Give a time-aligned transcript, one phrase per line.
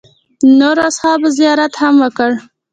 [0.43, 2.31] د نورو اصحابو زیارت هم وکړ.